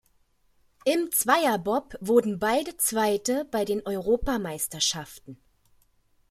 Im 0.83 1.11
Zweierbob 1.11 1.93
wurden 2.01 2.39
beide 2.39 2.75
Zweite 2.75 3.45
bei 3.51 3.65
den 3.65 3.85
Europameisterschaften. 3.85 5.37